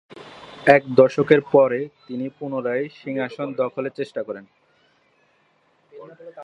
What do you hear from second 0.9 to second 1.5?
দশক